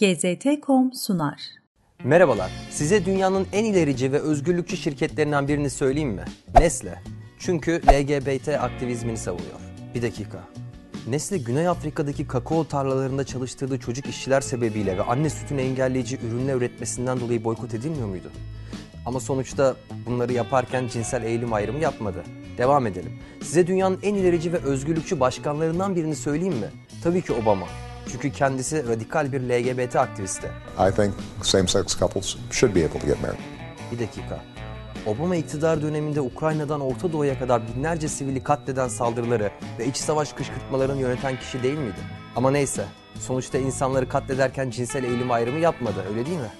[0.00, 1.40] GZT.com sunar.
[2.04, 6.24] Merhabalar, size dünyanın en ilerici ve özgürlükçü şirketlerinden birini söyleyeyim mi?
[6.60, 7.02] Nestle.
[7.38, 9.60] Çünkü LGBT aktivizmini savunuyor.
[9.94, 10.38] Bir dakika.
[11.08, 17.20] Nestle Güney Afrika'daki kakao tarlalarında çalıştırdığı çocuk işçiler sebebiyle ve anne sütünü engelleyici ürünler üretmesinden
[17.20, 18.30] dolayı boykot edilmiyor muydu?
[19.06, 19.76] Ama sonuçta
[20.06, 22.24] bunları yaparken cinsel eğilim ayrımı yapmadı.
[22.58, 23.12] Devam edelim.
[23.42, 26.70] Size dünyanın en ilerici ve özgürlükçü başkanlarından birini söyleyeyim mi?
[27.02, 27.66] Tabii ki Obama.
[28.12, 30.46] Çünkü kendisi radikal bir LGBT aktivisti.
[30.90, 33.38] I think same-sex couples should be able to get married.
[33.92, 34.40] Bir dakika.
[35.06, 41.00] Obama iktidar döneminde Ukrayna'dan Orta Doğu'ya kadar binlerce sivili katleden saldırıları ve iç savaş kışkırtmalarını
[41.00, 42.00] yöneten kişi değil miydi?
[42.36, 42.84] Ama neyse,
[43.20, 46.50] sonuçta insanları katlederken cinsel eğilim ayrımı yapmadı, öyle değil mi?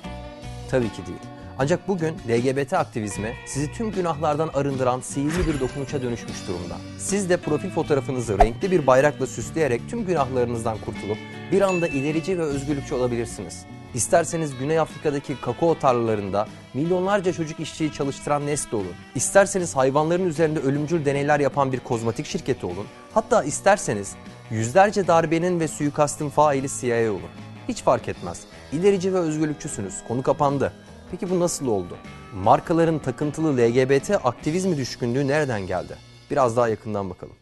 [0.70, 1.18] Tabii ki değil.
[1.62, 6.76] Ancak bugün LGBT aktivizmi sizi tüm günahlardan arındıran sihirli bir dokunuşa dönüşmüş durumda.
[6.98, 11.18] Siz de profil fotoğrafınızı renkli bir bayrakla süsleyerek tüm günahlarınızdan kurtulup
[11.52, 13.66] bir anda ilerici ve özgürlükçü olabilirsiniz.
[13.94, 18.94] İsterseniz Güney Afrika'daki kakao tarlalarında milyonlarca çocuk işçiyi çalıştıran Nestle olun.
[19.14, 22.86] İsterseniz hayvanların üzerinde ölümcül deneyler yapan bir kozmetik şirketi olun.
[23.14, 24.14] Hatta isterseniz
[24.50, 27.30] yüzlerce darbenin ve suikastın faili CIA olun.
[27.68, 28.40] Hiç fark etmez.
[28.72, 29.94] İlerici ve özgürlükçüsünüz.
[30.08, 30.72] Konu kapandı.
[31.10, 31.96] Peki bu nasıl oldu?
[32.34, 35.96] Markaların takıntılı LGBT aktivizmi düşkünlüğü nereden geldi?
[36.30, 37.34] Biraz daha yakından bakalım.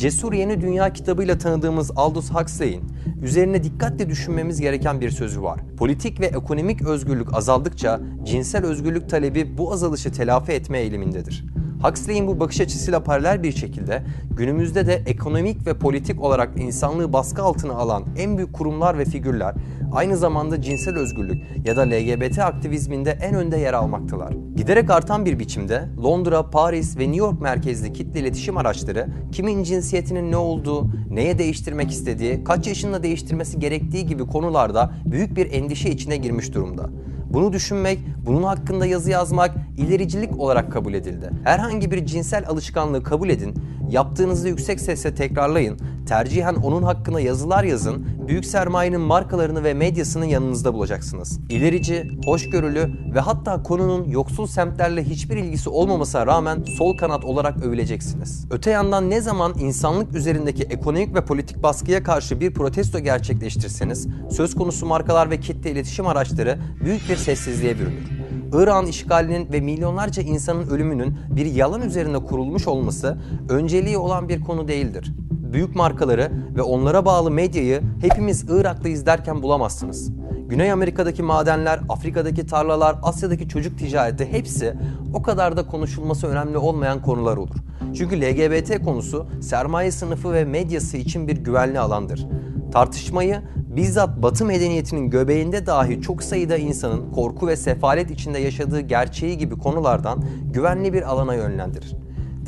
[0.00, 2.82] Cesur Yeni Dünya kitabıyla tanıdığımız Aldous Huxley'in
[3.22, 5.60] üzerine dikkatle düşünmemiz gereken bir sözü var.
[5.76, 11.44] Politik ve ekonomik özgürlük azaldıkça cinsel özgürlük talebi bu azalışı telafi etme eğilimindedir.
[11.82, 14.02] Huxley'in bu bakış açısıyla paralel bir şekilde
[14.36, 19.54] günümüzde de ekonomik ve politik olarak insanlığı baskı altına alan en büyük kurumlar ve figürler
[19.92, 24.32] aynı zamanda cinsel özgürlük ya da LGBT aktivizminde en önde yer almaktalar.
[24.56, 30.30] Giderek artan bir biçimde Londra, Paris ve New York merkezli kitle iletişim araçları kimin cinsiyetinin
[30.30, 36.16] ne olduğu, neye değiştirmek istediği, kaç yaşında değiştirmesi gerektiği gibi konularda büyük bir endişe içine
[36.16, 36.90] girmiş durumda.
[37.30, 41.30] Bunu düşünmek, bunun hakkında yazı yazmak ilericilik olarak kabul edildi.
[41.44, 43.54] Herhangi bir cinsel alışkanlığı kabul edin,
[43.90, 45.78] yaptığınızı yüksek sesle tekrarlayın,
[46.10, 51.40] tercihen onun hakkında yazılar yazın, büyük sermayenin markalarını ve medyasını yanınızda bulacaksınız.
[51.48, 58.46] İlerici, hoşgörülü ve hatta konunun yoksul semtlerle hiçbir ilgisi olmamasına rağmen sol kanat olarak övüleceksiniz.
[58.50, 64.54] Öte yandan ne zaman insanlık üzerindeki ekonomik ve politik baskıya karşı bir protesto gerçekleştirseniz, söz
[64.54, 68.20] konusu markalar ve kitle iletişim araçları büyük bir sessizliğe bürünür.
[68.52, 74.68] İran işgalinin ve milyonlarca insanın ölümünün bir yalan üzerine kurulmuş olması önceliği olan bir konu
[74.68, 75.12] değildir.
[75.52, 80.10] Büyük markaları ve onlara bağlı medyayı hepimiz Irak'ta derken bulamazsınız.
[80.48, 84.74] Güney Amerika'daki madenler, Afrika'daki tarlalar, Asya'daki çocuk ticareti hepsi
[85.14, 87.56] o kadar da konuşulması önemli olmayan konular olur.
[87.94, 92.26] Çünkü LGBT konusu sermaye sınıfı ve medyası için bir güvenli alandır.
[92.72, 99.38] Tartışmayı bizzat Batı medeniyetinin göbeğinde dahi çok sayıda insanın korku ve sefalet içinde yaşadığı gerçeği
[99.38, 101.96] gibi konulardan güvenli bir alana yönlendirir.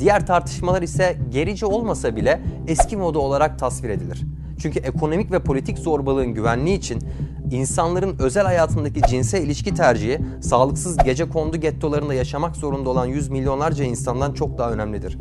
[0.03, 4.23] Diğer tartışmalar ise gerici olmasa bile eski moda olarak tasvir edilir.
[4.59, 6.99] Çünkü ekonomik ve politik zorbalığın güvenliği için
[7.51, 13.83] insanların özel hayatındaki cinsel ilişki tercihi sağlıksız gece kondu gettolarında yaşamak zorunda olan yüz milyonlarca
[13.83, 15.17] insandan çok daha önemlidir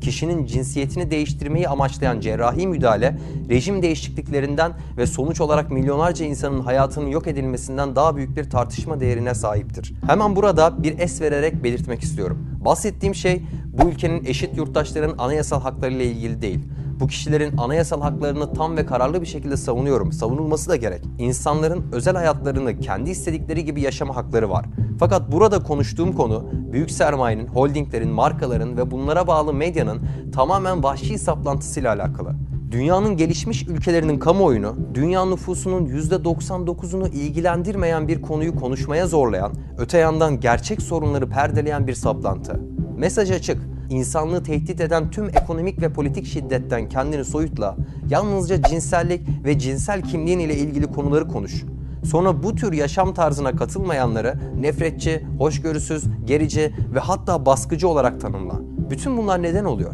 [0.00, 3.18] kişinin cinsiyetini değiştirmeyi amaçlayan cerrahi müdahale,
[3.50, 9.34] rejim değişikliklerinden ve sonuç olarak milyonlarca insanın hayatının yok edilmesinden daha büyük bir tartışma değerine
[9.34, 9.94] sahiptir.
[10.06, 12.46] Hemen burada bir es vererek belirtmek istiyorum.
[12.64, 13.42] Bahsettiğim şey
[13.78, 16.60] bu ülkenin eşit yurttaşların anayasal haklarıyla ilgili değil.
[17.00, 20.12] Bu kişilerin anayasal haklarını tam ve kararlı bir şekilde savunuyorum.
[20.12, 21.02] Savunulması da gerek.
[21.18, 24.66] İnsanların özel hayatlarını kendi istedikleri gibi yaşama hakları var.
[24.98, 30.00] Fakat burada konuştuğum konu büyük sermayenin, holdinglerin, markaların ve bunlara bağlı medyanın
[30.34, 32.34] tamamen vahşi saplantısıyla alakalı.
[32.70, 40.82] Dünyanın gelişmiş ülkelerinin kamuoyunu, dünya nüfusunun %99'unu ilgilendirmeyen bir konuyu konuşmaya zorlayan, öte yandan gerçek
[40.82, 42.75] sorunları perdeleyen bir saplantı.
[42.96, 43.62] Mesaj açık.
[43.90, 47.76] İnsanlığı tehdit eden tüm ekonomik ve politik şiddetten kendini soyutla,
[48.10, 51.64] yalnızca cinsellik ve cinsel kimliğin ile ilgili konuları konuş.
[52.04, 58.60] Sonra bu tür yaşam tarzına katılmayanları nefretçi, hoşgörüsüz, gerici ve hatta baskıcı olarak tanımla.
[58.90, 59.92] Bütün bunlar neden oluyor?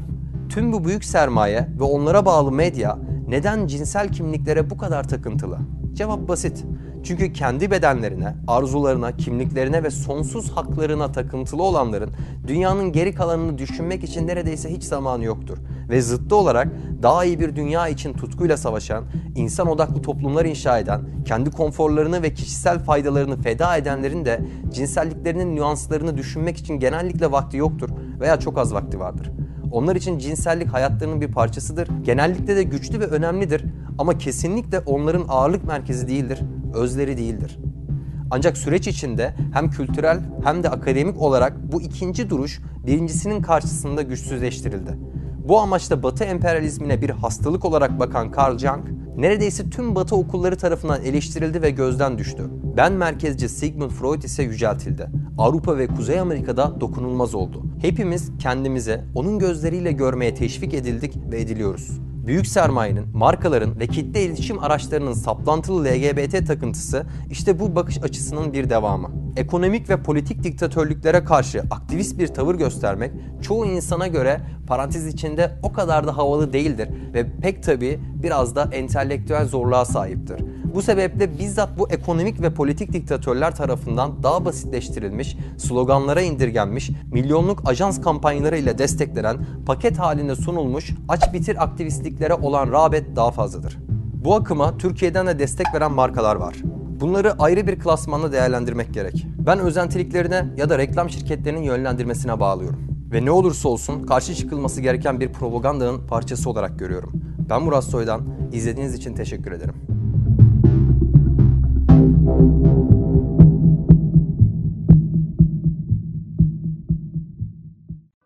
[0.49, 2.99] Tüm bu büyük sermaye ve onlara bağlı medya
[3.29, 5.59] neden cinsel kimliklere bu kadar takıntılı?
[5.95, 6.65] Cevap basit.
[7.05, 12.11] Çünkü kendi bedenlerine, arzularına, kimliklerine ve sonsuz haklarına takıntılı olanların
[12.47, 15.59] dünyanın geri kalanını düşünmek için neredeyse hiç zamanı yoktur.
[15.89, 16.69] Ve zıttı olarak
[17.03, 19.05] daha iyi bir dünya için tutkuyla savaşan,
[19.37, 24.41] insan odaklı toplumlar inşa eden, kendi konforlarını ve kişisel faydalarını feda edenlerin de
[24.73, 27.91] cinselliklerinin nüanslarını düşünmek için genellikle vakti yoktur
[28.21, 29.31] veya çok az vakti vardır.
[29.73, 31.89] Onlar için cinsellik hayatlarının bir parçasıdır.
[32.05, 33.65] Genellikle de güçlü ve önemlidir
[33.99, 36.41] ama kesinlikle onların ağırlık merkezi değildir,
[36.75, 37.59] özleri değildir.
[38.31, 44.99] Ancak süreç içinde hem kültürel hem de akademik olarak bu ikinci duruş birincisinin karşısında güçsüzleştirildi.
[45.49, 51.03] Bu amaçla Batı emperyalizmine bir hastalık olarak bakan Carl Jung, neredeyse tüm Batı okulları tarafından
[51.03, 52.43] eleştirildi ve gözden düştü.
[52.77, 55.11] Ben merkezci Sigmund Freud ise yüceltildi.
[55.39, 57.63] Avrupa ve Kuzey Amerika'da dokunulmaz oldu.
[57.81, 62.01] Hepimiz kendimize onun gözleriyle görmeye teşvik edildik ve ediliyoruz.
[62.27, 68.71] Büyük sermayenin, markaların ve kitle iletişim araçlarının saplantılı LGBT takıntısı işte bu bakış açısının bir
[68.71, 69.11] devamı.
[69.37, 75.73] Ekonomik ve politik diktatörlüklere karşı aktivist bir tavır göstermek çoğu insana göre parantez içinde o
[75.73, 80.37] kadar da havalı değildir ve pek tabi biraz da entelektüel zorluğa sahiptir.
[80.75, 88.01] Bu sebeple bizzat bu ekonomik ve politik diktatörler tarafından daha basitleştirilmiş, sloganlara indirgenmiş, milyonluk ajans
[88.01, 89.37] kampanyaları ile desteklenen,
[89.67, 93.79] paket halinde sunulmuş aç bitir aktivistliklere olan rağbet daha fazladır.
[94.25, 96.55] Bu akıma Türkiye'den de destek veren markalar var.
[97.01, 99.27] Bunları ayrı bir klasmanda değerlendirmek gerek.
[99.39, 102.81] Ben özentiliklerine ya da reklam şirketlerinin yönlendirmesine bağlıyorum.
[103.13, 107.13] Ve ne olursa olsun karşı çıkılması gereken bir propagandanın parçası olarak görüyorum.
[107.51, 108.23] Ben Murat Soydan,
[108.53, 109.92] izlediğiniz için teşekkür ederim.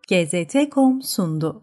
[0.08, 1.62] GZT.com sundu.